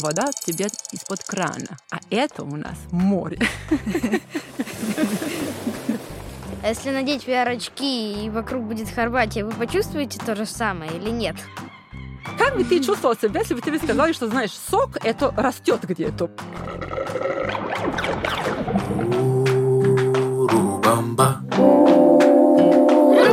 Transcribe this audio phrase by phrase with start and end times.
[0.00, 1.78] вода тебе из-под крана.
[1.90, 3.38] А это у нас море.
[6.62, 11.36] А если надеть VR-очки и вокруг будет Хорватия, вы почувствуете то же самое или нет?
[12.38, 16.30] Как бы ты чувствовал себя, если бы тебе сказали, что, знаешь, сок это растет где-то?
[20.36, 21.40] Урубамба.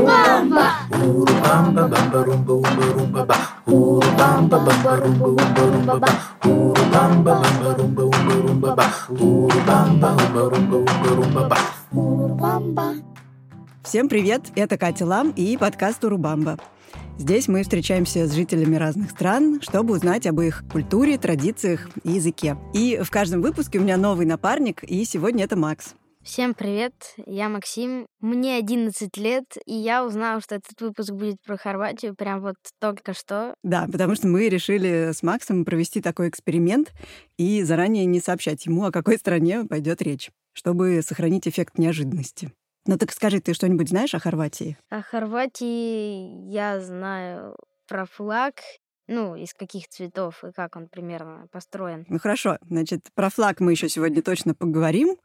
[0.07, 0.71] Урубамба.
[0.91, 3.36] Урубамба, бамба, румба, умба, румба, ба.
[3.65, 6.07] Урубамба, бамба, румба, умба, румба, ба.
[6.88, 8.86] Урубамба, бамба, румба, умба, румба, ба.
[9.09, 10.16] Умба,
[10.50, 11.58] румба, умба, ба.
[11.91, 12.94] Урубамба.
[13.84, 14.44] Всем привет!
[14.55, 16.58] Это Катя Лам и подкаст «Урубамба».
[17.18, 22.55] Здесь мы встречаемся с жителями разных стран, чтобы узнать об их культуре, традициях и языке.
[22.73, 25.94] И в каждом выпуске у меня новый напарник, и сегодня это Макс.
[26.27, 26.94] Всем привет,
[27.26, 32.41] я Максим, мне 11 лет, и я узнала, что этот выпуск будет про Хорватию прям
[32.41, 33.55] вот только что.
[33.63, 36.91] Да, потому что мы решили с Максом провести такой эксперимент
[37.38, 42.52] и заранее не сообщать ему, о какой стране пойдет речь, чтобы сохранить эффект неожиданности.
[42.86, 44.78] Ну так скажи, ты что-нибудь знаешь о Хорватии?
[44.89, 47.55] О Хорватии я знаю
[47.88, 48.55] про флаг,
[49.08, 52.05] ну, из каких цветов и как он примерно построен.
[52.09, 55.16] Ну хорошо, значит, про флаг мы еще сегодня точно поговорим,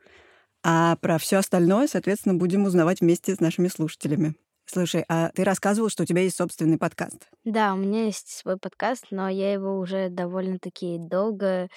[0.62, 4.34] а про все остальное, соответственно, будем узнавать вместе с нашими слушателями.
[4.64, 7.28] Слушай, а ты рассказывал, что у тебя есть собственный подкаст.
[7.44, 11.68] Да, у меня есть свой подкаст, но я его уже довольно-таки долго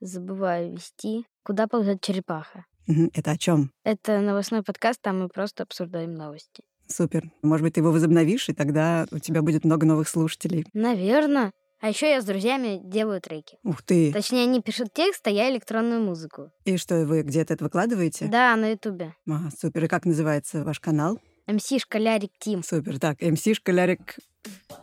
[0.00, 1.24] забываю вести.
[1.42, 2.66] Куда ползет черепаха?
[3.14, 3.72] Это о чем?
[3.84, 6.62] Это новостной подкаст, там мы просто обсуждаем новости.
[6.88, 7.30] Супер.
[7.42, 10.66] Может быть, ты его возобновишь, и тогда у тебя будет много новых слушателей.
[10.72, 11.52] Наверное.
[11.86, 13.58] А еще я с друзьями делаю треки.
[13.62, 14.12] Ух ты!
[14.12, 16.50] Точнее, они пишут текст, а я электронную музыку.
[16.64, 18.26] И что, вы где-то это выкладываете?
[18.26, 19.14] Да, на Ютубе.
[19.28, 19.84] Ага, супер.
[19.84, 21.20] И как называется ваш канал?
[21.46, 22.64] МС Школярик Тим.
[22.64, 22.98] Супер.
[22.98, 24.18] Так, МС Школярик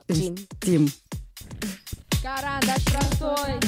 [0.08, 0.38] Тим.
[0.62, 0.88] Тим.
[2.24, 3.60] Карандаш простой.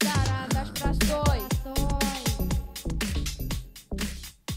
[0.00, 1.52] Карандаш простой.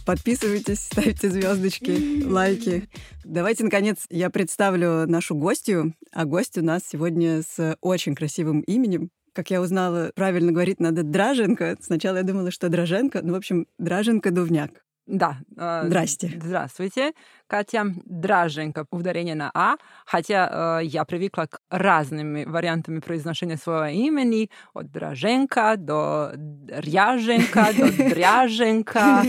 [0.06, 2.88] Подписывайтесь, ставьте звездочки, лайки.
[3.28, 5.96] Давайте, наконец, я представлю нашу гостью.
[6.12, 9.10] А гость у нас сегодня с очень красивым именем.
[9.34, 11.76] Как я узнала, правильно говорить надо Драженко.
[11.82, 13.22] Сначала я думала, что Драженко.
[13.24, 14.86] Ну, в общем, Драженко Дувняк.
[15.08, 15.38] Да.
[15.56, 16.32] э, Здрасте.
[16.42, 17.14] Здравствуйте,
[17.48, 17.86] Катя.
[18.06, 24.92] Драженко, ударение на «а», хотя э, я привыкла к разными вариантами произношения своего имени, от
[24.92, 26.32] Драженко до
[26.68, 29.24] Ряженко, до Дряженко.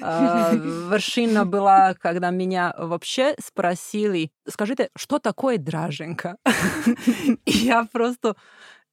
[0.00, 0.56] Э,
[0.90, 6.36] Вершина была, когда меня вообще спросили, скажите, что такое Драженко?
[7.46, 8.34] Я просто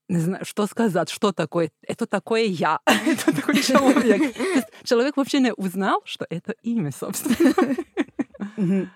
[0.07, 1.71] не знаю, что сказать, что такое.
[1.87, 2.79] Это такое я.
[2.85, 4.35] Это такой человек.
[4.83, 7.75] Человек вообще не узнал, что это имя, собственно.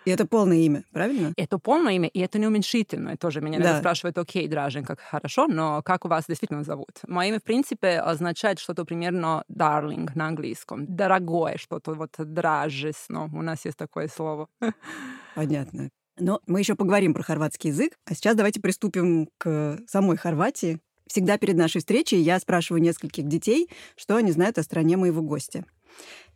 [0.06, 1.34] И это полное имя, правильно?
[1.36, 3.18] Это полное имя, и это не уменьшительное.
[3.18, 3.80] Тоже меня Да.
[3.80, 6.92] спрашивают, окей, Дражен, как хорошо, но как у вас действительно зовут?
[7.08, 10.86] Мое имя, в принципе, означает что-то примерно darling на английском.
[10.86, 13.26] Дорогое что-то, вот дражесно.
[13.34, 14.48] У нас есть такое слово.
[15.36, 15.90] Понятно.
[16.20, 17.94] Но мы еще поговорим про хорватский язык.
[18.06, 20.80] А сейчас давайте приступим к самой Хорватии.
[21.10, 25.66] Всегда перед нашей встречей я спрашиваю нескольких детей, что они знают о стране моего гостя.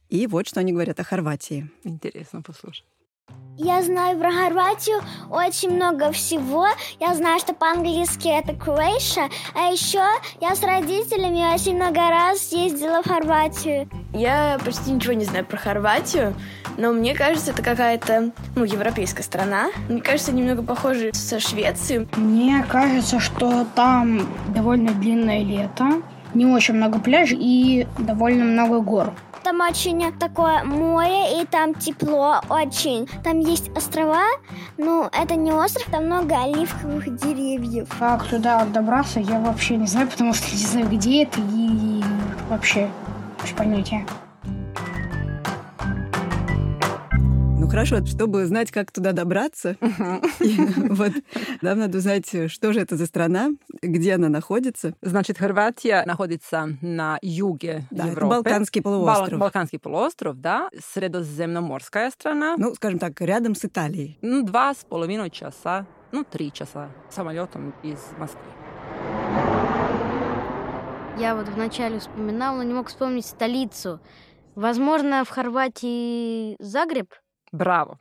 [0.09, 1.69] И вот что они говорят о Хорватии.
[1.83, 2.85] Интересно послушать.
[3.55, 4.97] Я знаю про Хорватию
[5.29, 6.65] очень много всего.
[6.99, 9.29] Я знаю, что по-английски это Croatia.
[9.53, 10.01] А еще
[10.41, 13.87] я с родителями очень много раз ездила в Хорватию.
[14.11, 16.33] Я почти ничего не знаю про Хорватию,
[16.77, 19.69] но мне кажется, это какая-то, ну, европейская страна.
[19.87, 22.07] Мне кажется, немного похожа со Швецией.
[22.17, 26.01] Мне кажется, что там довольно длинное лето,
[26.33, 29.13] не очень много пляжей и довольно много гор.
[29.43, 33.07] Там очень такое море, и там тепло очень.
[33.23, 34.23] Там есть острова,
[34.77, 37.89] но это не остров, там много оливковых деревьев.
[37.99, 42.01] Как туда добраться, я вообще не знаю, потому что не знаю, где это и
[42.49, 42.89] вообще
[43.43, 44.05] без понятия.
[47.73, 51.11] Хорошо, чтобы знать, как туда добраться, вот
[51.63, 53.49] нам надо узнать, что же это за страна,
[53.81, 54.93] где она находится.
[55.01, 58.29] Значит, Хорватия находится на юге Да, это Европы.
[58.35, 59.39] Балканский Бал- полуостров.
[59.39, 60.69] Балканский полуостров, да.
[60.93, 62.53] Средоземноморская страна.
[62.59, 64.19] Ну, скажем так, рядом с Италией.
[64.21, 68.43] Ну, два с половиной часа, ну, три часа самолетом из Москвы.
[71.17, 73.99] Я вот вначале вспоминал, но не мог вспомнить столицу.
[74.53, 77.07] Возможно, в Хорватии Загреб?
[77.53, 77.99] Браво.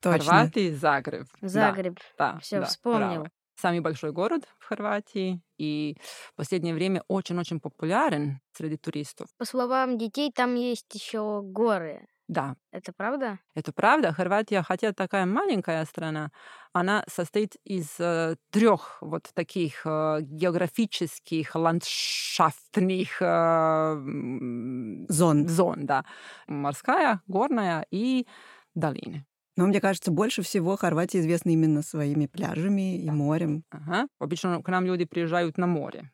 [0.00, 0.18] Точно.
[0.32, 1.26] Хорватии, Загреб.
[1.40, 1.98] Да, Загреб.
[2.18, 3.10] Да, Всё, да, вспомнила.
[3.14, 3.30] браво.
[3.60, 9.28] Самый большой город в Хорватии и в последнее время очень-очень популярен среди туристов.
[9.36, 12.06] По словам детей, там есть еще горы.
[12.28, 13.38] Да, Это правда?
[13.54, 14.12] это правда.
[14.12, 16.30] Хорватия, хотя такая маленькая страна,
[16.74, 23.94] она состоит из э, трех вот таких э, географических, ландшафтных э,
[25.08, 25.48] Зон.
[25.48, 26.04] зон, да.
[26.46, 28.26] Морская, горная и
[28.74, 29.24] долины.
[29.56, 33.64] Но мне кажется, больше всего Хорватия известна именно своими пляжами и морем.
[33.70, 34.06] Ага.
[34.20, 36.12] Обычно к нам люди приезжают на море.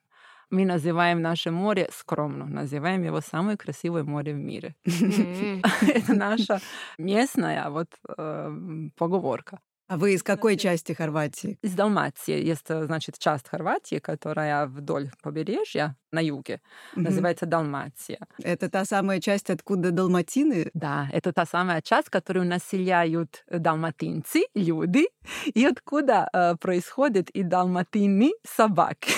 [0.51, 4.75] Мы называем наше море скромно, называем его самое красивое море в мире.
[4.85, 6.61] Это наша
[6.97, 9.59] местная вот э, поговорка.
[9.87, 11.59] А вы из какой части Хорватии?
[11.61, 16.63] Из Далмации есть, э, значит, часть Хорватии, которая вдоль побережья на юге,
[16.95, 17.05] Мгм.
[17.05, 18.19] называется Далмация.
[18.43, 20.71] Это та самая часть, откуда далматины?
[20.73, 25.07] Да, это та самая часть, которую населяют далматинцы, люди,
[25.53, 29.13] и откуда э, происходят и далматины собаки.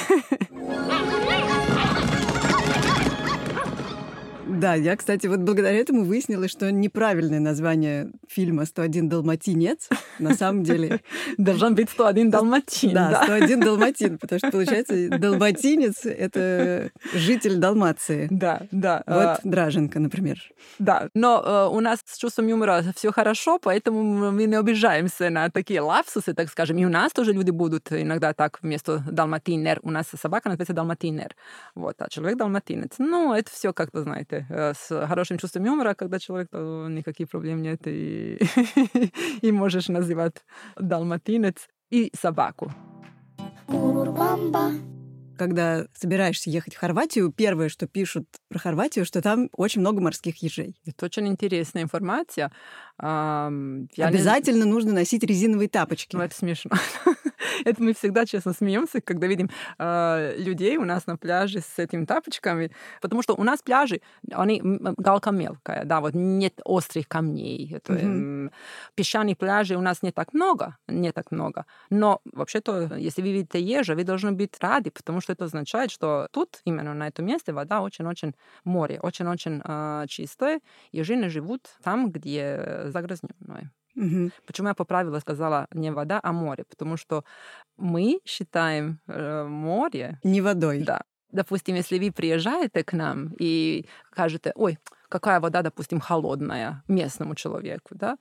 [4.48, 9.88] Да, я, кстати, вот благодаря этому выяснила, что неправильное название фильма «101 далматинец»
[10.18, 11.00] на самом деле...
[11.38, 13.24] Должен быть 101 далматин, Да, да.
[13.24, 18.28] 101 далматин, потому что, получается, далматинец— это житель Далмации.
[18.30, 19.02] Да, да.
[19.06, 20.38] Вот э, Драженко, например.
[20.78, 25.50] Да, но э, у нас с чувством юмора все хорошо, поэтому мы не обижаемся на
[25.50, 26.78] такие лапсусы, так скажем.
[26.78, 29.80] И у нас тоже люди будут иногда так вместо далматинер.
[29.82, 31.34] У нас собака называется далматинер.
[31.74, 32.92] Вот, а человек далматинец.
[32.98, 37.28] Ну, это все, как вы знаете, э, с хорошим чувством юмора, когда человек, то никаких
[37.28, 38.15] проблем нет, и,
[39.42, 40.36] и можешь называть
[40.76, 42.72] далматинец и собаку.
[45.38, 50.42] Когда собираешься ехать в Хорватию, первое, что пишут про Хорватию, что там очень много морских
[50.42, 50.76] ежей.
[50.86, 52.50] Это очень интересная информация.
[52.98, 56.16] Я не- Обязательно нужно носить резиновые тапочки.
[56.16, 56.70] Ну, это смешно.
[57.64, 62.04] это мы всегда честно смеемся, когда видим э, людей у нас на пляже с этими
[62.04, 62.70] тапочками,
[63.00, 64.00] потому что у нас пляжи,
[64.32, 67.74] они галка мелкая, да, вот нет острых камней.
[67.74, 68.46] Это, Мгм.
[68.46, 68.50] м,
[68.94, 71.64] песчаные пляжи у нас не так много, не так много.
[71.90, 76.28] Но вообще-то, если вы видите ежа, вы должны быть рады, потому что это означает, что
[76.32, 78.34] тут, именно на этом месте, вода очень-очень
[78.64, 80.60] море, очень-очень э, чистое.
[80.92, 83.70] Ежи не живут там, где загрязненное.
[83.96, 84.30] Мгм.
[84.46, 86.64] Почему я поправила, сказала не вода, а море?
[86.68, 87.24] Потому что
[87.78, 90.80] мы считаем э, море, Не водой.
[90.84, 91.00] да.
[91.32, 94.78] Допустим, если вы приезжаете к нам и скажете, ой,
[95.08, 98.16] какая вода, допустим, холодная местному человеку, да,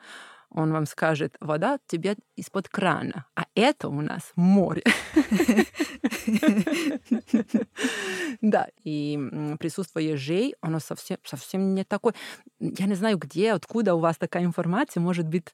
[0.50, 4.84] он вам скажет, вода тебе из-под крана, а это у нас море.
[8.42, 9.18] Да, и
[9.60, 12.14] присутствие ежей, оно совсем, совсем не такое.
[12.60, 15.54] Я не знаю, где, откуда у вас такая информация, может быть,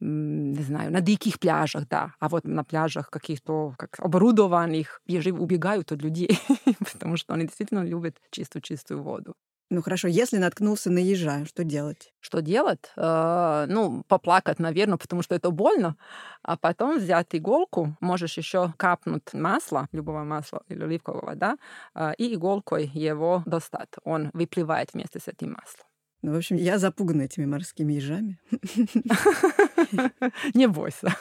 [0.00, 5.92] не знаю, на диких пляжах, да, а вот на пляжах каких-то как оборудованных ежи убегают
[5.92, 6.38] от людей,
[6.92, 9.34] потому что они действительно любят чистую-чистую воду.
[9.72, 12.12] Ну хорошо, если наткнулся на ежа, что делать?
[12.18, 12.90] Что делать?
[12.96, 15.94] Э, Ну, поплакать, наверное, потому что это больно,
[16.42, 21.56] а потом взять иголку, можешь еще капнуть масла, любого масла или оливкового, да,
[21.94, 23.90] э, и иголкой его достать.
[24.04, 25.86] Он выплывает вместе с этим маслом.
[26.22, 28.38] Ну, в общем, я запугана этими морскими ежами.
[30.54, 31.14] Не бойся.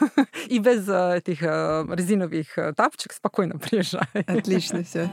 [0.48, 4.08] И без э, этих э, резиновых э, тапочек спокойно приезжай.
[4.28, 5.10] Отлично все.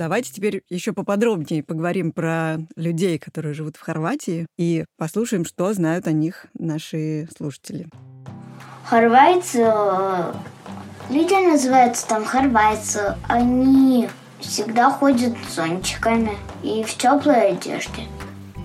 [0.00, 6.06] Давайте теперь еще поподробнее поговорим про людей, которые живут в Хорватии, и послушаем, что знают
[6.06, 7.86] о них наши слушатели.
[8.86, 10.32] Хорвайцы, э,
[11.10, 18.04] люди называются там хорвайцы, они всегда ходят с зонтиками и в теплой одежде.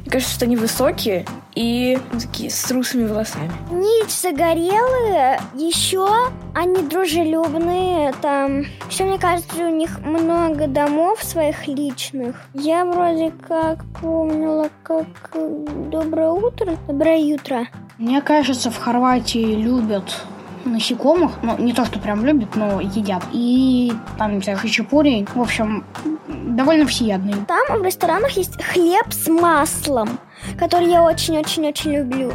[0.06, 3.52] Мне кажется, что они высокие и такие с русыми волосами.
[3.72, 6.08] Они загорелые, еще
[6.54, 8.66] они дружелюбные, там.
[8.88, 12.36] Еще мне кажется, у них много домов своих личных.
[12.54, 17.68] Я вроде как помнила, как э, доброе утро, доброе утро.
[17.98, 20.24] Мне кажется, в Хорватии любят
[20.66, 21.32] насекомых.
[21.42, 23.24] Ну, не то, что прям любят, но едят.
[23.32, 25.26] И там, не знаю, хачапури.
[25.34, 25.86] В общем,
[26.28, 27.36] довольно всеядные.
[27.48, 30.20] Там в ресторанах есть хлеб с маслом,
[30.58, 32.34] который я очень-очень-очень люблю.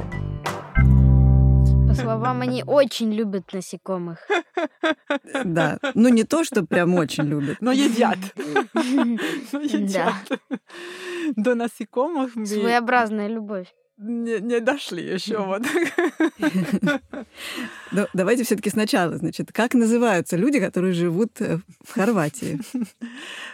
[1.89, 4.19] По словам, они очень любят насекомых.
[5.45, 7.59] Да, ну не то, что прям очень любят.
[7.61, 8.19] Но едят.
[8.35, 10.15] Но едят.
[11.37, 13.69] До насекомых мы Своеобразная любовь.
[14.01, 15.39] Не, не дошли еще.
[15.39, 15.63] Вот.
[17.93, 22.59] Но давайте все-таки сначала, значит, как называются люди, которые живут э, в Хорватии?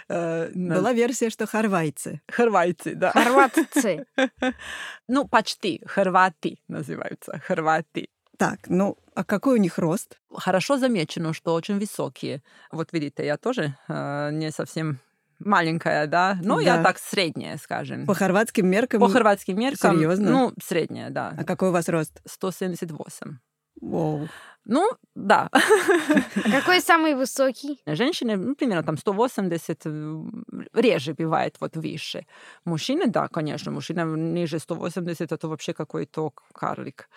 [0.09, 2.21] Э, Была версия, что хорвайцы.
[2.29, 3.11] Хорватцы, да.
[3.11, 4.07] Хорватцы.
[5.09, 5.83] Ну, почти.
[5.85, 7.41] Хорваты называются.
[7.45, 8.09] Хорваты.
[8.37, 10.21] Так, ну, а какой у них рост?
[10.33, 12.41] Хорошо замечено, что очень высокие.
[12.71, 15.01] Вот видите, я тоже э, не совсем
[15.39, 16.39] маленькая, да.
[16.43, 16.85] Но я Да.
[16.85, 18.07] так средняя, скажем.
[18.07, 19.01] По хорватским меркам...
[19.01, 19.97] По хорватским меркам.
[19.97, 20.31] Серьезно?
[20.31, 21.35] Ну, средняя, да.
[21.37, 22.21] А какой у вас рост?
[22.27, 23.39] 178.
[23.81, 24.29] Воу.
[24.69, 25.49] Ну, да.
[25.53, 27.81] А какой самый высокий?
[27.87, 30.23] Женщины, ну, примерно там 180, э,
[30.75, 32.27] реже бывает вот выше.
[32.65, 37.09] Мужчины, да, конечно, мужчина ниже 180, это вообще какой-то карлик.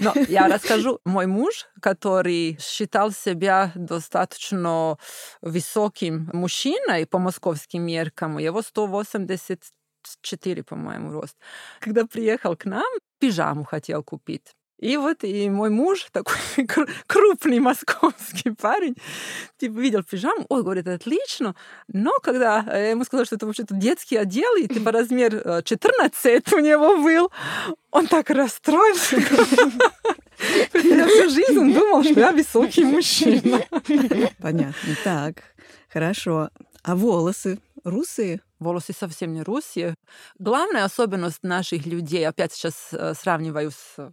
[0.00, 0.98] Но я расскажу.
[1.04, 4.98] Мой муж, который считал себя достаточно
[5.42, 11.36] высоким мужчиной по московским меркам, его 184, по-моему, рост.
[11.78, 14.56] Когда приехал к нам, пижаму хотел купить.
[14.82, 18.96] И вот и мой муж, такой кру- крупный московский парень,
[19.56, 21.54] типа видел пижаму, ой, говорит, отлично.
[21.86, 26.52] Но когда я ему сказала, что это вообще-то детский отдел, и типа размер э, 14
[26.54, 27.30] у него был,
[27.92, 29.16] он так расстроился.
[30.74, 33.64] Я всю жизнь думал, что я высокий мужчина.
[34.40, 34.96] Понятно.
[35.04, 35.36] Так,
[35.88, 36.50] хорошо.
[36.82, 38.40] А волосы русые?
[38.58, 39.94] Волосы совсем не русские.
[40.40, 44.10] Главная особенность наших людей, опять сейчас э, сравниваю с э,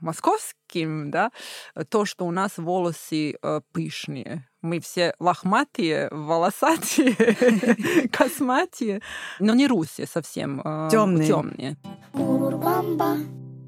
[0.00, 1.30] московским, да,
[1.88, 4.48] то, что у нас волосы э, пышные.
[4.62, 9.00] Мы все лохматые, волосатые, косматые,
[9.40, 10.62] но не русские совсем.
[10.90, 11.26] Тёмные.
[11.26, 11.76] Темные.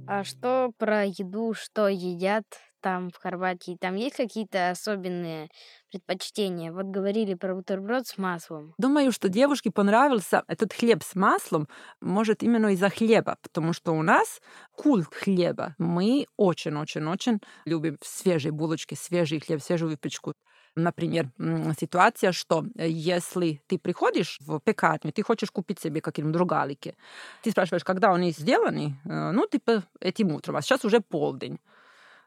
[0.07, 2.45] А что про еду, что едят
[2.80, 3.76] там в Хорватии?
[3.80, 5.49] Там есть какие-то особенные
[5.90, 6.73] предпочтения?
[6.73, 8.75] Вот говорили про бутерброд с маслом.
[8.78, 11.68] Думаю, что девушке понравился этот хлеб с маслом,
[12.00, 14.40] может, именно из-за хлеба, потому что у нас
[14.76, 15.75] культ хлеба.
[15.78, 20.35] Мы очень-очень-очень любим свежие булочки, свежий хлеб, свежую выпечку.
[20.76, 21.30] Например,
[21.78, 26.94] ситуация, что э, если ты приходишь в пекарню, ты хочешь купить себе какие-нибудь другалики,
[27.42, 31.58] ты спрашиваешь, когда они сделаны, Э, ну, типа этим утром, а сейчас уже полдень.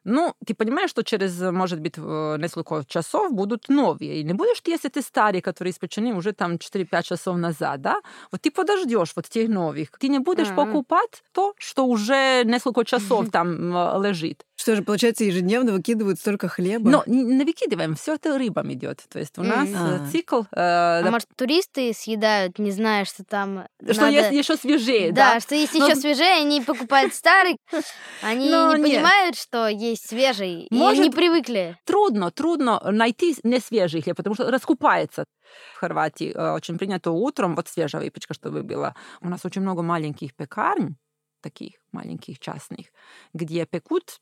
[0.04, 4.22] Ну, ты понимаешь, что через, может быть, э, несколько часов будут новые.
[4.22, 8.02] И не будешь ты, если ты старый, которые испечены уже там 4-5 часов назад, да?
[8.32, 9.92] Вот ты подождешь вот тех новых.
[10.00, 10.56] Ты не будешь Ага.
[10.56, 14.46] покупать то, что уже несколько часов там э, лежит.
[14.62, 16.88] Что же, получается, ежедневно выкидывают столько хлеба?
[16.88, 19.02] Но не выкидываем, все это рыбам идет.
[19.10, 20.06] То есть у нас А.
[20.12, 20.42] цикл...
[20.42, 25.12] э, А доп- может, туристы съедают, не зная, что там что надо- есть еще свежее,
[25.14, 25.40] Да, да?
[25.40, 27.58] что есть Но- еще свежее, они покупают старый,
[28.22, 28.98] они Но не нет.
[29.00, 31.76] понимают, что есть свежий, и Может- не привыкли.
[31.86, 35.26] Трудно, трудно найти не свежий хлеб, потому что раскупается.
[35.74, 38.94] В Хорватии э, очень принято утром вот свежая выпечка, чтобы была.
[39.22, 40.98] У нас очень много маленьких пекарн,
[41.42, 42.86] таких маленьких частных,
[43.34, 44.20] где пекут,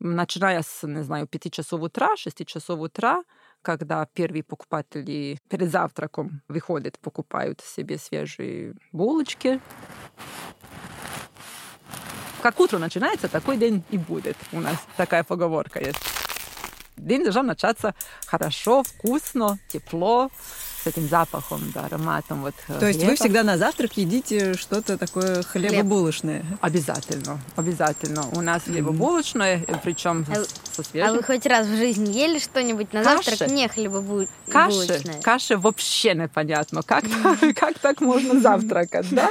[0.00, 3.22] начиная с, не знаю, 5 часов утра, 6 часов утра,
[3.62, 9.60] когда первые покупатели перед завтраком выходят, покупают себе свежие булочки.
[12.42, 14.36] Как утро начинается, такой день и будет.
[14.52, 16.00] У нас такая поговорка есть.
[16.96, 17.94] День должен начаться
[18.26, 20.30] хорошо, вкусно, тепло,
[20.82, 22.42] с этим запахом, да, ароматом.
[22.42, 26.44] Вот, э, То есть вы всегда на завтрак едите что-то такое хлебобулочное?
[26.60, 28.24] Обязательно, обязательно.
[28.32, 31.16] У нас хлебобулочное, причем А вы- со А свежим.
[31.16, 33.30] вы хоть раз в жизни ели что-нибудь на Каши.
[33.30, 33.50] завтрак?
[33.50, 34.30] Не хлебобулочное.
[34.50, 36.82] Каши, каши вообще непонятно.
[36.82, 37.04] Как,
[37.56, 39.30] как так можно завтракать, да?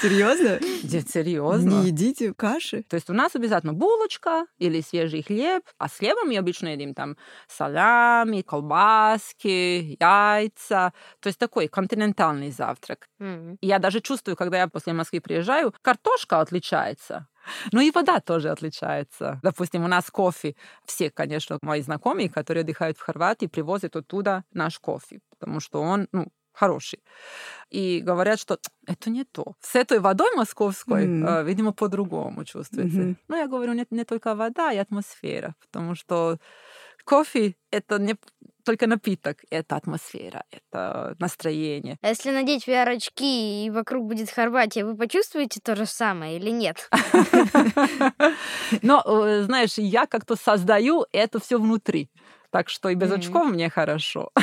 [0.00, 0.58] Серьезно?
[0.82, 1.68] Нет, серьезно.
[1.68, 2.82] Не едите каши?
[2.84, 6.94] То есть у нас обязательно булочка или свежий хлеб, а с хлебом мы обычно едим
[6.94, 7.16] там
[7.48, 10.21] салями, колбаски, яйца.
[10.68, 13.08] То есть такой континентальный завтрак.
[13.20, 17.26] И я даже чувствую, когда я после Москвы приезжаю, картошка отличается.
[17.72, 19.40] Ну и вода тоже отличается.
[19.42, 20.54] Допустим, у нас кофе.
[20.84, 26.06] Все, конечно, мои знакомые, которые отдыхают в Хорватии, привозят оттуда наш кофе, потому что он,
[26.12, 27.00] ну, хороший.
[27.70, 29.54] И говорят, что это не то.
[29.60, 31.26] С этой водой московской, Мгм.
[31.26, 33.00] э, видимо, по-другому чувствуется.
[33.00, 33.16] Мгм.
[33.28, 36.38] Ну, я говорю, нет, не только вода и атмосфера, потому что
[37.04, 38.16] кофе— это не
[38.64, 41.98] только напиток, это атмосфера, это настроение.
[42.02, 46.88] А если надеть VR-очки и вокруг будет Хорватия, вы почувствуете то же самое или нет?
[48.82, 52.10] Но, э, знаешь, я как-то создаю это все внутри.
[52.50, 54.30] Так что и без очков мне хорошо.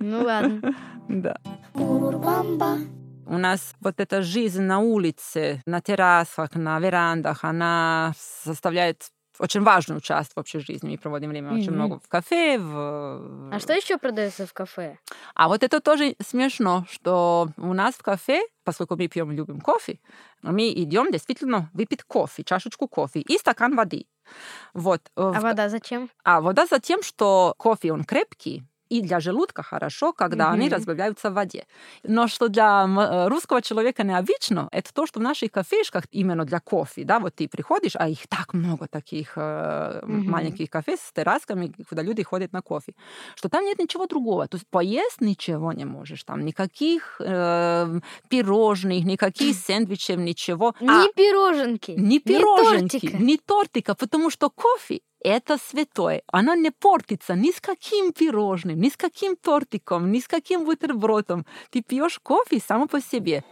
[0.00, 0.74] Ну ладно.
[1.08, 1.36] Да.
[1.74, 9.10] У нас вот эта жизнь на улице, на террасах, на верандах, она составляет
[9.40, 10.90] очень важную часть в общей жизни.
[10.90, 11.74] Мы проводим время очень Мгм.
[11.74, 12.58] много в кафе.
[12.58, 13.50] В...
[13.52, 14.98] А что еще продается в кафе?
[15.34, 19.98] А вот это тоже смешно, что у нас в кафе, поскольку мы пьем любим кофе,
[20.42, 24.06] мы идем действительно выпить кофе, чашечку кофе и стакан воды.
[24.74, 25.00] Вот.
[25.16, 26.08] э, А в- вода зачем?
[26.24, 30.74] а вода за тем, что кофе, он крепкий, и для желудка хорошо, когда они Мгм.
[30.74, 31.64] разбавляются в воде.
[32.04, 36.60] Но что для э, русского человека необычно, это то, что в наших кафешках именно для
[36.60, 39.36] кофе, да, вот ты приходишь, а их так много таких
[40.06, 40.26] Мгм.
[40.26, 42.94] маленьких кафе с террасками, куда люди ходят на кофе,
[43.36, 44.46] что там нет ничего другого.
[44.48, 50.74] То есть поесть ничего не можешь, там никаких э, пирожных, никаких сэндвичев, ничего.
[50.86, 53.18] А, Ни пироженки, ни пироженки, тортика.
[53.18, 56.22] ни тортика, потому что кофе это святое.
[56.26, 61.46] Оно не портится ни с каким пирожным, ни с каким тортиком, ни с каким бутербродом.
[61.70, 63.44] Ты пьешь кофе само по себе.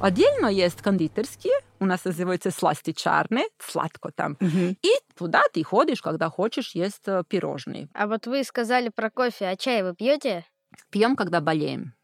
[0.00, 4.36] Отдельно есть кондитерские, у нас называются сластичарные, сладко там.
[4.38, 4.76] Мгм.
[4.82, 7.88] И туда ты ходишь, когда хочешь есть э, пирожные.
[7.94, 10.44] А вот вы сказали про кофе, а чай вы пьете?
[10.90, 11.94] Пьем, когда болеем.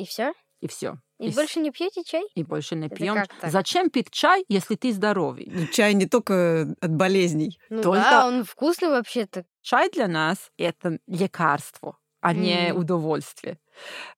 [0.00, 0.32] И все?
[0.62, 0.96] И все.
[1.18, 2.22] И, больше не пьете чай?
[2.34, 3.22] и больше не пьем.
[3.42, 5.46] Зачем пить чай, если ты здоровый?
[5.54, 7.58] Ну, Чай не только от болезней.
[7.68, 9.44] Ну Только- да, он вкусный вообще-то.
[9.60, 12.80] Чай для нас это лекарство, а не Мгм.
[12.80, 13.58] удовольствие.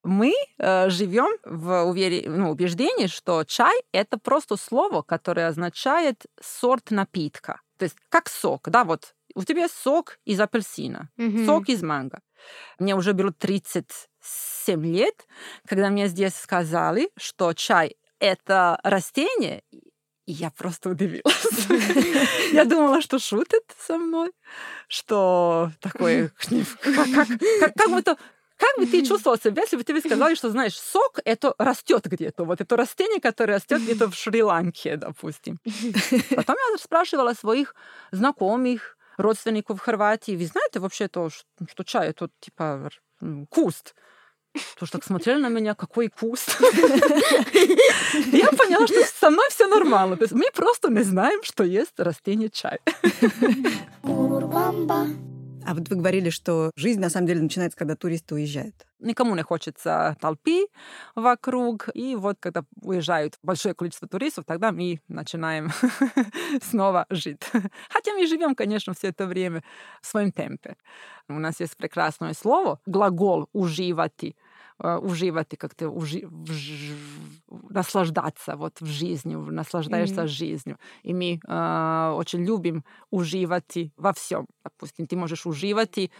[0.03, 6.91] Мы э, живем в увери- ну, убеждении, что чай это просто слово, которое означает сорт
[6.91, 7.59] напитка.
[7.77, 11.45] То есть как сок, да, вот у тебя сок из апельсина, Мгм.
[11.45, 12.19] сок из манго.
[12.79, 13.37] Мне уже берут
[14.65, 15.27] 37 лет,
[15.67, 19.63] когда мне здесь сказали, что чай это растение,
[20.25, 21.67] и я просто удивилась.
[22.53, 24.31] Я думала, что шутят со мной,
[24.87, 26.31] что такое...
[26.81, 28.17] Как, будто...
[28.55, 32.45] Как бы ты чувствовал себя, если бы тебе сказали, что, знаешь, сок это растет где-то,
[32.45, 35.59] вот это растение, которое растет где-то в Шри-Ланке, допустим.
[36.35, 37.75] Потом я спрашивала своих
[38.11, 42.89] знакомых, родственников в Хорватии, вы знаете вообще то, что чай это типа
[43.49, 43.95] куст?
[44.53, 46.57] Потому что так смотрели на меня, какой куст.
[46.61, 50.15] Я поняла, что со мной все нормально.
[50.17, 52.79] То есть мы просто не знаем, что есть растение чай.
[55.65, 58.75] А вот вы говорили, что жизнь на самом деле начинается, когда туристы уезжают.
[58.99, 60.67] Никому не хочется толпы
[61.15, 61.89] вокруг.
[61.93, 65.71] И вот когда уезжают большое количество туристов, тогда мы начинаем
[66.61, 67.41] снова жить.
[67.89, 69.63] Хотя мы живем, конечно, все это время
[70.01, 70.75] в своем темпе.
[71.29, 74.35] У нас есть прекрасное слово, глагол «уживати»,
[74.82, 76.96] э, уживати, как-то ужи- вж-
[77.70, 80.28] наслаждаться вот в жизни, наслаждаешься Мгм.
[80.28, 80.78] жизнью.
[81.02, 84.46] И мы э, очень любим уживати во всем.
[84.64, 86.10] Допустим, ты можешь уживати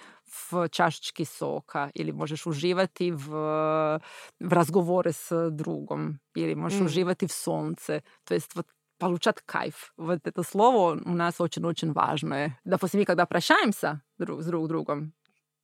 [0.53, 4.01] в чашечке сока, или можешь уживать и в,
[4.41, 6.87] в разговоры с другом, или можешь М.
[6.87, 8.03] уживать и в солнце.
[8.25, 8.67] То есть вот
[8.99, 9.93] получать кайф.
[9.97, 12.59] Вот это слово у нас очень-очень важное.
[12.65, 15.13] Допустим, мы когда прощаемся друг с друг другом,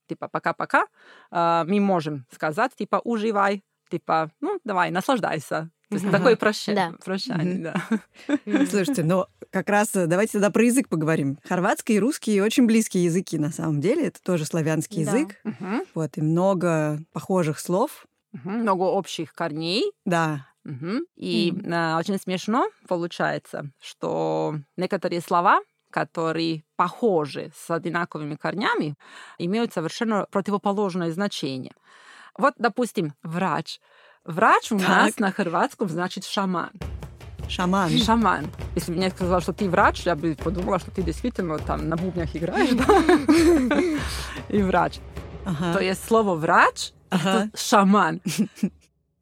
[0.10, 0.88] типа пока-пока,
[1.32, 5.70] а, мы можем сказать, типа, уживай, типа, ну, давай, наслаждайся.
[5.90, 6.92] То есть такое прощание.
[6.92, 6.98] Да.
[7.04, 7.74] прощание
[8.28, 8.66] да.
[8.70, 11.40] Слушайте, но как раз э, давайте тогда про язык поговорим.
[11.44, 14.06] Хорватский и русский очень близкие языки на самом деле.
[14.08, 15.12] Это тоже славянский Да.
[15.12, 15.36] язык.
[15.44, 15.82] Мгм.
[15.96, 18.06] Вот, и много похожих слов.
[18.34, 18.60] Мгм.
[18.60, 20.46] Много общих корней, Да.
[20.64, 21.06] Мгм.
[21.16, 21.74] И Мгм.
[21.74, 25.60] а, очень смешно получается, что некоторые слова,
[25.91, 28.97] которые похожи с одинаковыми корнями,
[29.39, 31.73] имеют совершенно противоположное значение.
[32.37, 33.81] Вот, допустим, врач.
[34.25, 35.21] Врач у нас Так.
[35.21, 36.73] на хорватском значит шаман.
[37.49, 37.91] Шаман.
[37.91, 38.51] Шаман.
[38.75, 41.97] Если бы мне сказал, что ты врач, я бы подумала, что ты действительно там на
[41.97, 43.85] бубнях играешь, да?
[44.49, 44.99] И врач.
[45.45, 45.75] Ага.
[45.75, 47.31] То есть слово врач Ага.
[47.45, 48.21] это шаман.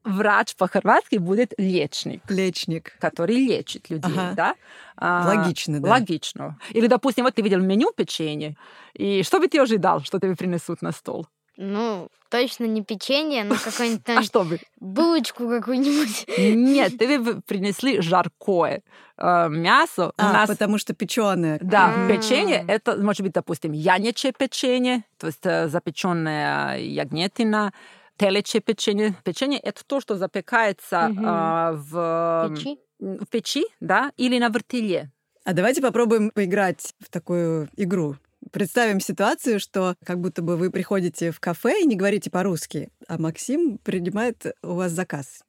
[0.07, 2.95] Врач по-хорватски будет лечник Лечник.
[2.99, 4.33] который лечит людей, Ага.
[4.35, 4.55] да?
[4.95, 5.89] А, Логично, да.
[5.89, 6.57] Логично.
[6.71, 8.55] Или, допустим, вот ты видел меню печенье,
[8.93, 11.27] и что бы ты ожидал, что тебе принесут на стол?
[11.59, 14.59] Ну, точно не печенье, но какую-нибудь А там что бы?
[14.79, 16.25] булочку какую-нибудь.
[16.37, 18.81] Нет, тебе бы принесли жаркое
[19.17, 20.09] э, мясо.
[20.09, 21.57] У А, нас потому что печеное.
[21.61, 22.07] Да, М.
[22.07, 27.73] печенье это может быть, допустим, яничье печенье, то есть э, запеченная ягнетина,
[28.17, 29.15] телечье печенье.
[29.23, 31.23] Печенье это то, что запекается Мгм.
[31.25, 32.79] а, в, Печи.
[32.99, 35.11] в печи, да, или на вертеле.
[35.45, 38.15] А давайте попробуем поиграть в такую игру.
[38.51, 43.17] Представим ситуацию, что как будто бы вы приходите в кафе и не говорите по-русски, а
[43.17, 45.41] Максим принимает у вас заказ.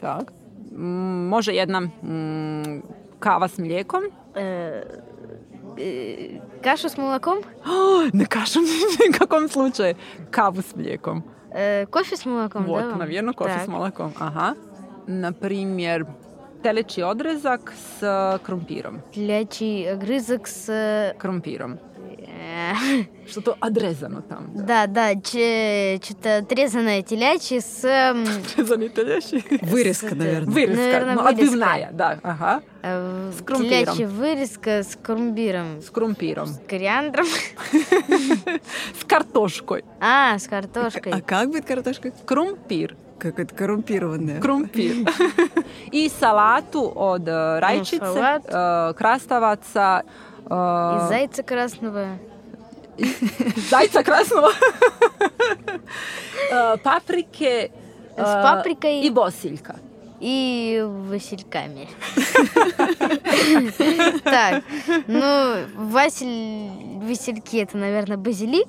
[0.00, 0.32] Так.
[1.28, 2.82] može jedna mm,
[3.18, 4.02] kava s mlijekom.
[4.34, 4.82] E,
[5.78, 6.28] e
[6.64, 7.38] kaša s mlakom?
[7.38, 8.62] Oh, ne kašom
[9.06, 9.94] ni kakvom slučaju.
[10.30, 11.22] Kavu s mlijekom.
[11.54, 14.54] E, kofi s mlakom, da da Navjerno kofi s mlakom, aha.
[15.06, 16.04] Naprimjer,
[16.62, 18.02] teleći odrezak s
[18.42, 18.98] krompirom.
[19.14, 20.68] Teleći grizak s...
[21.18, 21.76] Krompirom.
[22.42, 24.46] Э, э, to odrezano tamo?
[24.54, 27.84] Да, да, че- что-то отрезанное телячье с...
[27.84, 29.44] Odrezani teljači.
[29.62, 30.52] Вырезка, наверное.
[30.52, 30.82] Вырезка.
[30.82, 31.42] Наверно, ну, вырезка.
[31.44, 32.18] отбивная, да.
[32.22, 32.62] Ага.
[32.82, 33.70] э, С крумпиром.
[33.70, 35.80] телячья вырезка с крумбиром.
[35.80, 36.46] С крумпиром.
[36.46, 37.26] С кориандром.
[39.00, 39.84] С картошкой.
[40.00, 41.12] А, с картошкой.
[41.12, 42.12] А как будет картошка?
[42.26, 42.96] Круmpir.
[43.18, 44.40] Как это коррумпированная.
[44.40, 45.08] Krumpir.
[45.92, 48.42] I salatu od uh, rajčice, salat.
[48.48, 50.02] uh, krastavaca,
[50.46, 51.32] uh, Из
[53.70, 54.50] зайца красного.
[56.52, 57.70] uh, paprike
[58.16, 59.76] С uh, паприкой i bosiljka.
[60.20, 61.88] и васильками.
[64.22, 64.62] Так,
[65.08, 66.70] ну, василь,
[67.02, 68.68] васильки это, наверное, базилик.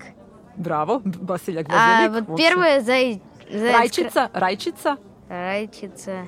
[0.58, 2.28] Bravo, bosiljak, А bazilik.
[2.30, 3.22] вот первое зай...
[3.52, 4.98] Rajčica, rajčica,
[5.30, 6.28] Райчица.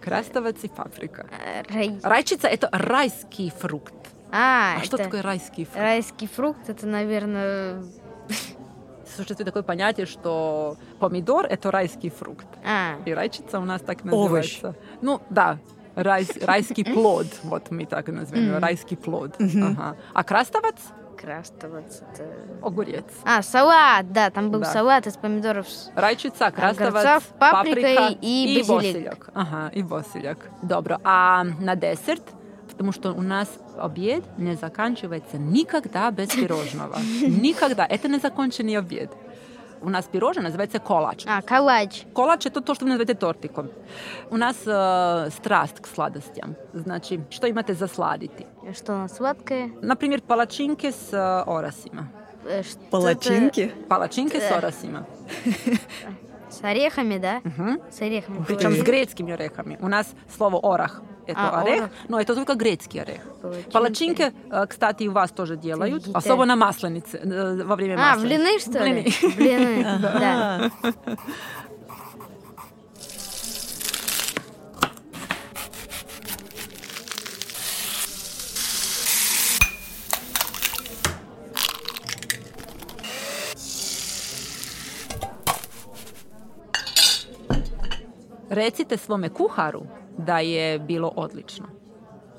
[0.00, 1.26] krastavac i paprika.
[1.30, 1.98] э, Рай...
[2.02, 3.94] Rajčica это rajski frukt.
[4.32, 5.78] А, А что это такое райский фрукт?
[5.80, 7.82] райский фрукт, это, наверное...
[9.16, 12.46] Существует такое понятие, что помидор это райский фрукт.
[12.64, 14.60] А, И райчица у нас так Овощ.
[14.60, 14.74] называется.
[15.02, 15.58] Ну, да,
[15.94, 19.36] рай- райский плод, вот мы так и назовем, его, райский плод.
[19.38, 19.96] Ага.
[20.12, 20.76] А краставец
[21.16, 22.02] крастовец.
[22.12, 22.28] Это...
[22.60, 23.04] огурец.
[23.24, 24.66] А, салат, да, там был Да.
[24.66, 25.66] салат из помидоров.
[25.94, 28.66] Rajčica, krastavac, Огурцов, paprika paprika i bazilik.
[28.66, 29.30] bosiljak.
[29.34, 30.38] Aha, i bosiljak.
[30.62, 32.22] Dobro, a na desert,
[32.73, 36.97] потому что у нас обед не заканчивается никогда без пирожного.
[37.21, 37.85] Никогда.
[37.85, 39.11] Это незаконченный обед.
[39.81, 41.23] У нас пирожное называется колач.
[41.25, 42.03] А, калач.
[42.13, 43.69] Колач это то, что вы называете тортиком.
[44.29, 46.55] У нас э, страсть к сладостям.
[46.73, 48.45] Значит, что имате за сладити?
[48.75, 49.71] Что у нас сладкое?
[49.81, 51.17] Например, палачинки с э,
[51.49, 52.09] орасима.
[52.45, 53.71] Э, что-то Палачинки.
[53.87, 54.55] Палачинки с Э.
[54.57, 55.05] орасима.
[56.64, 57.42] С орехами, да?
[57.44, 57.78] Мгм.
[57.92, 58.42] С орехами.
[58.48, 59.76] Причем с грецкими орехами.
[59.82, 61.90] У нас слово орах это А, орех, орах.
[62.08, 63.20] но это только грецкий орех.
[63.42, 63.70] Палачинки.
[63.70, 68.14] Палачинки, э, кстати, у вас тоже делают, Какие-то- особо на масленице, э, во время А,
[68.16, 68.26] масленицы.
[68.26, 69.34] блины, что ли?
[69.36, 69.74] Блины.
[69.76, 70.70] Блины, да.
[88.54, 89.82] Recite svome kuharu
[90.18, 91.66] da je bilo odlično.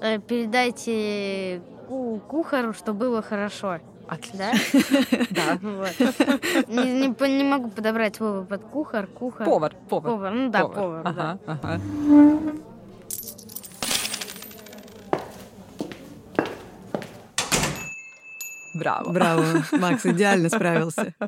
[0.02, 3.78] Э, Передайте ку- кухару, что было хорошо.
[4.08, 4.38] Отлично.
[4.38, 4.52] Да?
[5.32, 5.58] Да.
[5.62, 6.00] Вот.
[6.68, 9.46] Не, не не могу подобрать слово под кухар, кухар.
[9.46, 10.12] Повар, повар.
[10.12, 11.10] Повар, ну да, повар, да.
[11.10, 11.80] Ага, ага.
[18.74, 19.12] Браво.
[19.12, 21.14] Браво, Макс, идеально справился.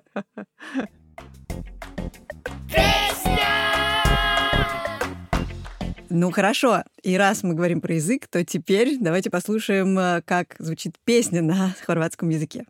[6.10, 10.96] Ну хорошо, и раз мы говорим про язык, то теперь давайте послушаем, э, как звучит
[11.04, 12.66] песня на хорватском языке.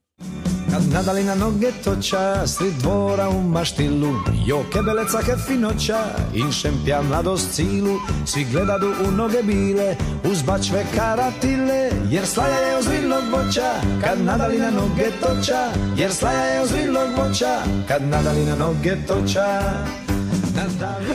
[0.72, 4.14] Kad nadali na noge toča, sred dvora u maštilu,
[4.48, 6.00] joke beleca hefinoća,
[6.34, 9.96] in šempja mladost cilu, svi gledadu u noge bile,
[10.32, 13.72] uz bačve karatile, jer slaja je ozbiljnog voća,
[14.02, 19.62] kad nadali na noge toča, jer slaja je ozbiljnog voća, kad nadali na noge toča.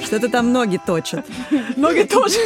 [0.05, 1.27] Что-то там ноги точат.
[1.77, 2.39] Ноги тоже.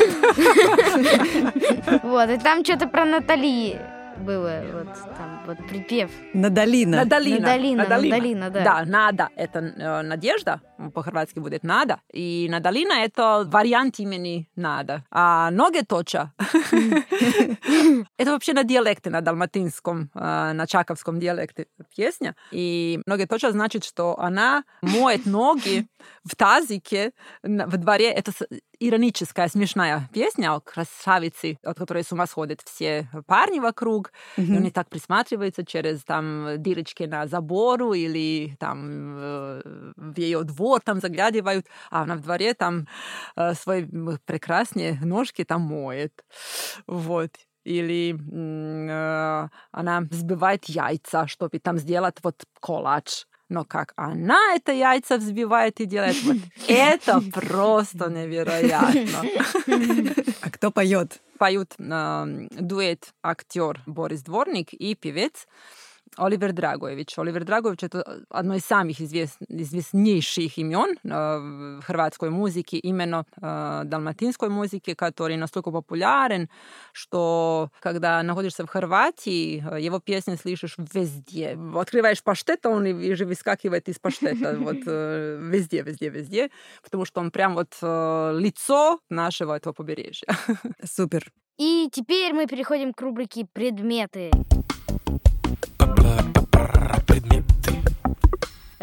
[2.03, 3.79] Вот, и там что-то про Натали
[4.19, 6.11] было, вот там, вот припев.
[6.33, 6.99] Надалина.
[6.99, 7.41] Надалина.
[7.41, 8.65] Надалина, Надалина, да.
[8.65, 10.61] Да, нада– это э, надежда,
[10.95, 12.01] по-хорватски будет нада.
[12.13, 15.05] И надалина– это вариант имени нада.
[15.11, 16.33] А ноги точа–
[18.17, 22.35] это вообще на диалекте, на далматинском, на чаковском диалекте песня.
[22.51, 25.87] И ноги точа значит, что она моет ноги
[26.25, 27.13] в тазике
[27.43, 28.11] во дворе.
[28.11, 28.33] Это
[28.79, 34.13] ироническая, смешная песня о красавице, от которой с ума сходят все парни вокруг.
[34.37, 39.17] И они так присматриваются через там дырочки на забору или там
[39.97, 42.87] в ее двор там заглядывают, а она в дворе там
[43.37, 43.87] э, свои
[44.25, 46.25] прекрасные ножки там моет.
[46.87, 47.31] Вот.
[47.65, 53.27] Или э, она взбивает яйца, чтобы там сделать вот коллаж.
[53.49, 59.23] Но как она это яйца взбивает и делает, вот это просто невероятно.
[60.43, 61.21] А кто поет?
[61.39, 65.47] Поют э, дуэт актер Борис Дворник и певец
[66.19, 67.19] Oliver Dragojević.
[67.19, 70.97] Oliver Dragojević je to одно из самih извест- известнейших имен
[71.79, 73.25] в hrvatskoj muziki, именно
[73.85, 76.49] dalmatinskoj muziki, который настолько популярен,
[76.93, 81.59] что когда находишься в Хорватии, его песни слышишь везде.
[81.75, 84.57] Открываешь паштет, он и же выскакивает из паштета.
[84.59, 86.51] Вот везде, везде, везде.
[86.83, 90.27] Потому что он прям вот лицо нашего этого побережья.
[90.85, 91.33] Супер.
[91.59, 94.31] И теперь мы переходим к рубрике «Предметы».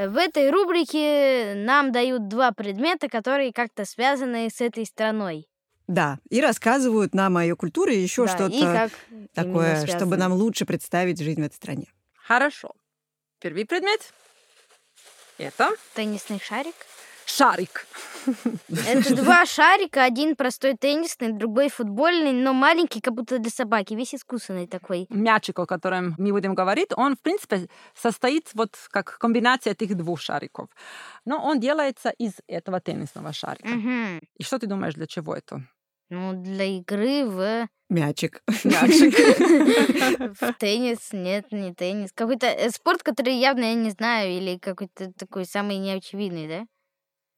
[0.09, 5.47] В этой рубрике нам дают два предмета, которые как-то связаны с этой страной.
[5.87, 8.89] Да, и рассказывают нам о ее культуре еще Да, и что-то
[9.33, 11.87] такое, чтобы нам лучше представить жизнь в этой стране.
[12.15, 12.71] Хорошо.
[13.39, 14.13] Первый предмет—
[15.37, 16.75] это Теннисный шарик.
[17.25, 17.87] Шарик.
[18.69, 24.15] Это два шарика, один простой теннисный, другой футбольный, но маленький, как будто для собаки, весь
[24.15, 25.07] искусственный такой.
[25.09, 30.21] Мячик, о котором мы будем говорить, он, в принципе, состоит вот как комбинация этих двух
[30.21, 30.69] шариков.
[31.25, 33.67] Но он делается из этого теннисного шарика.
[33.67, 34.21] Мгм.
[34.37, 35.63] И что ты думаешь, для чего это?
[36.09, 37.67] Ну, для игры в...
[37.89, 38.43] Мячик.
[38.63, 39.15] Мячик.
[40.39, 41.11] в теннис.
[41.11, 42.11] Нет, не теннис.
[42.13, 46.65] Какой-то э, спорт, который явно я не знаю, или какой-то такой самый неочевидный, да?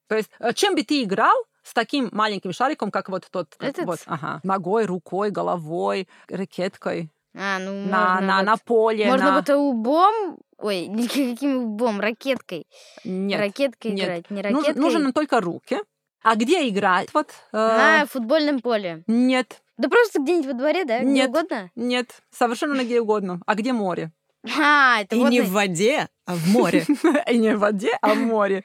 [0.07, 3.69] То есть, э, чем бы ты играл с таким маленьким шариком, как вот тот, как
[3.69, 3.85] Этот?
[3.85, 9.35] вот, ага, ногой, рукой, головой, ракеткой, А, ну, на, на, вот- на поле, Можно на...
[9.37, 10.37] вот лбом...
[10.57, 12.65] Ой, не каким лбом, ракеткой.
[13.03, 14.05] Нет, Ракеткой нет.
[14.05, 14.81] играть, не Нужен, ракеткой.
[14.81, 15.79] нужен только руки.
[16.23, 17.09] А где играть?
[17.13, 19.03] Вот, э, На футбольном поле.
[19.07, 20.99] Нет, Да просто где-нибудь во дворе, да?
[20.99, 21.29] Где Нет.
[21.29, 21.69] угодно?
[21.75, 23.41] нет, совершенно где угодно.
[23.45, 24.11] А где море?
[24.59, 25.29] А, это И вот...
[25.29, 26.85] не и- в воде, а в море.
[27.31, 28.63] И не в воде, а в море.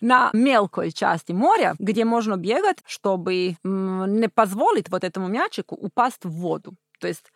[0.00, 6.30] На мелкой части моря, где можно бегать, чтобы не позволить вот этому мячику упасть в
[6.30, 6.74] воду.
[7.00, 7.32] То есть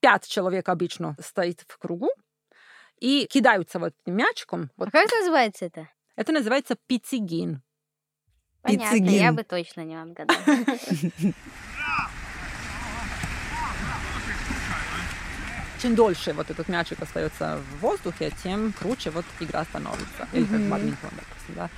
[0.00, 2.10] пять человек обычно стоит в кругу
[2.98, 4.70] и кидаются вот этим мячиком.
[4.76, 4.88] Вот.
[4.88, 5.88] А как называется это?
[6.16, 7.62] Это называется пиццигин.
[8.62, 9.36] Понятно, я Пиццигин.
[9.36, 10.38] бы точно не отгадала.
[15.82, 20.28] Чем дольше вот этот мячик остается в воздухе, тем круче вот игра становится.
[20.32, 21.70] Или как бадминтон, допустим, да.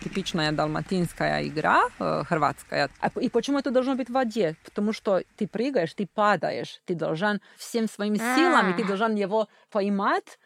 [0.00, 2.88] Типичная далматинская игра, э, хорватская.
[3.00, 4.54] А И почему это должно быть в воде?
[4.64, 8.86] Потому что ты прыгаешь, ты падаешь, ты должен всем своими силами, ты А.
[8.86, 10.38] должен его поймать,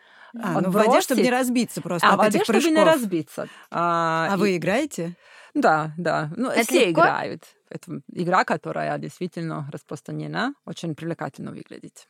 [0.42, 3.46] А, ну в воде, чтобы не разбиться просто а в воде, чтобы не разбиться.
[3.70, 5.16] А, А и- вы играете?
[5.52, 6.30] Да, да.
[6.34, 7.02] Ну, Это все легко?
[7.02, 7.42] играют.
[7.68, 12.06] Это игра, которая действительно распространена, очень привлекательно выглядит.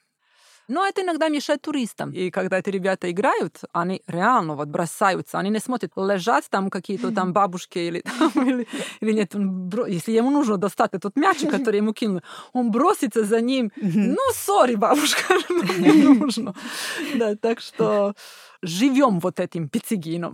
[0.69, 2.11] Но это иногда мешает туристам.
[2.13, 5.39] И когда эти ребята играют, они реально вот бросаются.
[5.39, 8.67] Они не смотрят, лежат там какие-то там бабушки или, там, или,
[9.01, 9.35] или нет.
[9.35, 12.23] Он бро- Если ему нужно достать этот мячик, который ему кинули,
[12.53, 13.71] он бросится за ним.
[13.77, 15.35] Ну, сори, бабушка,
[15.79, 16.55] не нужно.
[17.15, 18.15] Да, так что
[18.63, 20.33] живем вот этим пиццигином.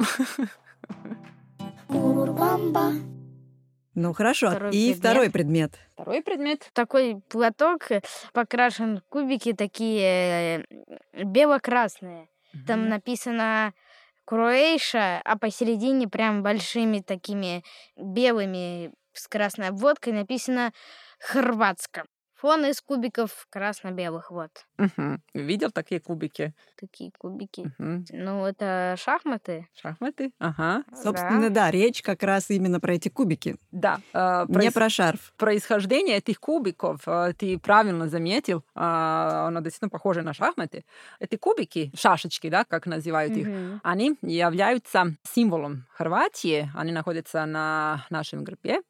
[4.01, 4.51] Ну хорошо.
[4.51, 4.99] Второй И предмет.
[4.99, 5.73] второй предмет.
[5.95, 6.71] Второй предмет.
[6.73, 8.01] Такой платок э,
[8.33, 10.65] покрашен кубики такие
[11.13, 12.29] э, бело-красные.
[12.67, 13.75] Там написано
[14.25, 17.65] Круэйша, а посередине прям большими такими
[17.97, 20.73] белыми с красной обводкой написано
[21.19, 22.05] Хорватска.
[22.41, 24.51] Фон из кубиков красно-белых, вот.
[24.77, 25.21] Мгм.
[25.35, 26.55] Видел такие кубики?
[26.81, 27.73] Такие кубики.
[27.79, 28.05] Мгм.
[28.13, 29.67] Ну, это шахматы.
[29.75, 30.31] Шахматы?
[30.39, 30.85] Ага.
[30.95, 33.57] Собственно, да, речь как раз именно про эти кубики.
[33.73, 34.01] Да.
[34.13, 35.33] э, Не проис- про шарф.
[35.37, 40.85] Происхождение этих кубиков, э, ты правильно заметил, а, оно действительно похоже на шахматы.
[41.19, 43.81] Эти кубики, шашечки, да, как называют их, Мгм.
[43.83, 46.71] они являются символом Хорватии.
[46.77, 48.81] Они находятся на нашем гербе.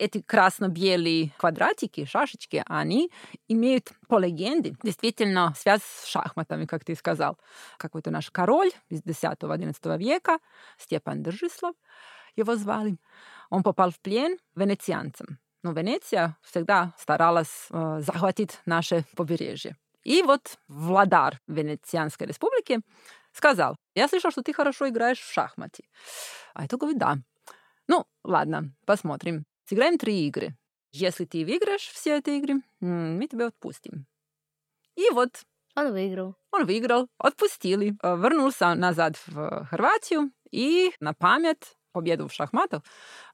[0.00, 3.12] Эти красно-белые квадратики, шашечки, они
[3.48, 7.36] имеют, по легенде, действительно связь с шахматами, как ты сказал.
[7.76, 10.38] Какой-то наш король из 10-11 века,
[10.78, 11.74] Степан Держислав,
[12.34, 12.96] его звали,
[13.50, 15.38] он попал в плен венецианцам.
[15.62, 19.76] Но Венеция всегда старалась э, захватить наше побережье.
[20.02, 22.80] И вот владар Венецианской республики
[23.32, 25.84] сказал, я слышал, что ты хорошо играешь в шахматы.
[26.54, 27.18] А это говорит, да.
[27.86, 29.44] Ну, ладно, посмотрим.
[29.70, 30.56] Сыграем три игры.
[30.90, 34.04] Если ты выиграешь все эти игры, мы тебя отпустим.
[34.96, 35.44] И вот
[35.76, 36.34] Он выиграл.
[36.50, 42.82] он выиграл, отпустили, э, вернулся назад в Хорватию и на память победу в шахматах,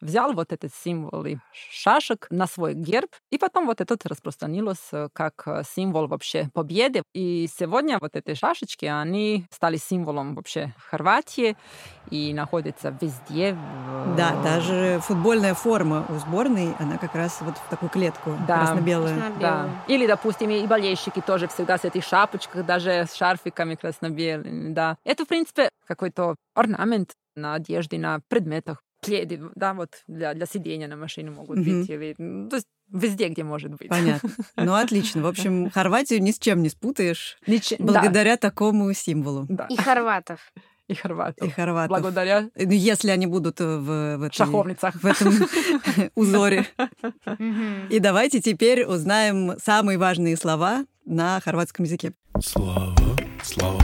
[0.01, 5.09] взял вот этот символ и шашек на свой герб, и потом вот этот распространилось э,
[5.13, 7.03] как э, символ вообще победы.
[7.15, 11.57] И сегодня вот эти шашечки, они стали символом вообще Хорватии
[12.11, 13.55] и находятся везде.
[13.55, 14.15] В...
[14.17, 18.59] Да, даже футбольная форма у сборной, она как раз вот в такую клетку Да.
[18.59, 19.33] красно-белая.
[19.41, 19.69] Да.
[19.89, 24.97] Или, допустим, и болельщики тоже всегда с этих шапочках, даже с шарфиками красно-белыми, да.
[25.05, 28.83] Это, в принципе, какой-то орнамент на одежде, на предметах.
[29.03, 31.81] Пледы, да, вот для, для сидения на машине могут Мгм.
[31.83, 31.91] быть.
[31.91, 33.89] или, ну, то есть везде, где может быть.
[33.89, 34.31] Понятно.
[34.57, 35.23] Ну, отлично.
[35.23, 39.45] В общем, Хорватию ни с чем не спутаешь Нич- да, благодаря такому символу.
[39.49, 39.67] да.
[39.69, 40.41] И хорватов.
[40.89, 41.47] И хорватов.
[41.47, 41.91] И хорватов.
[41.91, 44.95] Благодаря Ну, если они будут в, в, этой- шаховницах.
[44.95, 45.35] в этом
[46.15, 46.67] узоре.
[47.91, 52.13] И давайте теперь узнаем самые важные слова на хорватском языке.
[52.41, 52.95] Слава,
[53.43, 53.83] слава.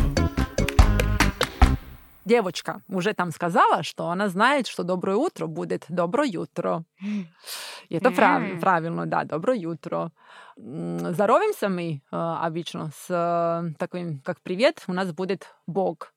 [2.24, 6.84] Девочка уже там сказала, что она знает, что доброе утро будет добро jutro.
[7.00, 10.10] И это прав- правильно, да, добро утро.
[10.56, 16.12] М, Здороваемся мы э, обычно с э, таким, как привет, у нас будет Бог.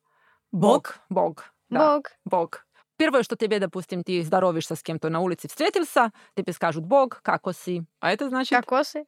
[0.52, 1.00] Бог?
[1.10, 1.54] Бог.
[1.70, 2.12] Да, Бог.
[2.26, 2.66] Бог.
[2.98, 7.46] Первое, что тебе, допустим, ты здороваешься с кем-то на улице, встретился, тебе скажут Бог, как
[7.48, 7.84] оси.
[8.00, 8.58] А это значит...
[8.60, 9.06] Кокосы.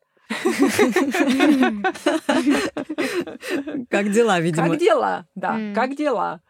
[3.90, 4.70] Как дела, видимо.
[4.70, 5.26] Как дела?
[5.36, 6.42] Да, как дела?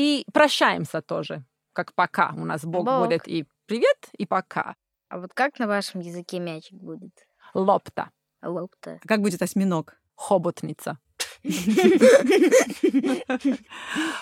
[0.00, 2.32] И прощаемся тоже, как пока.
[2.34, 3.04] У нас Бог, Бог.
[3.04, 4.74] будет и привет, и пока.
[5.10, 7.12] А вот как на вашем языке мячик будет?
[7.52, 8.08] Лопта,
[8.42, 8.98] Лопта.
[9.06, 9.96] Как будет осьминог?
[10.16, 10.98] хоботница.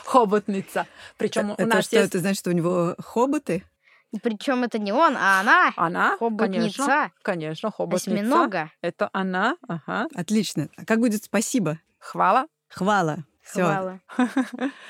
[0.05, 0.87] Хоботница.
[1.17, 3.62] Причем у это нас что, это значит, что у него хоботы?
[4.23, 5.73] Причем это не он, а она.
[5.77, 6.79] Она, Хоботница.
[6.79, 8.11] конечно, конечно, хоботница.
[8.11, 8.73] Осьминога.
[8.81, 10.09] Это она, ага.
[10.14, 10.71] Отлично.
[10.77, 11.79] А как будет спасибо?
[11.99, 13.19] Хвала, Хвала.
[13.51, 13.65] Все.
[13.65, 14.01] Хвала.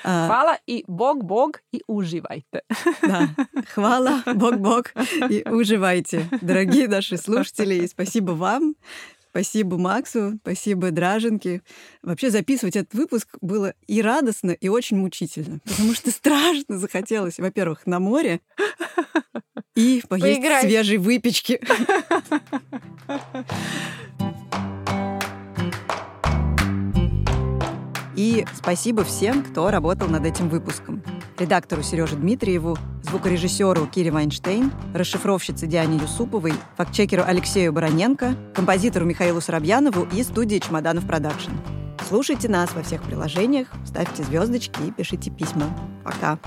[0.02, 2.62] хвала и Бог, Бог, и уживайте.
[3.02, 3.28] Да.
[3.72, 4.92] Хвала, Бог-Бог,
[5.30, 6.28] и уживайте.
[6.40, 8.74] Дорогие наши слушатели, и спасибо вам,
[9.30, 11.62] спасибо Максу, спасибо Драженке.
[12.02, 17.86] Вообще записывать этот выпуск было и радостно, и очень мучительно, потому что страшно захотелось, во-первых,
[17.86, 18.40] на море,
[19.76, 20.62] и поесть Поиграть.
[20.64, 21.60] свежей выпечки.
[28.18, 31.04] И спасибо всем, кто работал над этим выпуском.
[31.38, 40.08] Редактору Сереже Дмитриеву, звукорежиссеру Кире Вайнштейн, расшифровщице Диане Юсуповой, фактчекеру Алексею Бароненко, композитору Михаилу Соробьянову
[40.12, 41.52] и студии Чемоданов Продакшн.
[42.08, 45.66] Слушайте нас во всех приложениях, ставьте звездочки и пишите письма.
[46.02, 46.40] Пока.